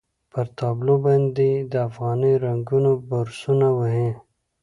[0.31, 4.09] پر تابلو باندې یې د افغاني رنګونو برسونه وهي.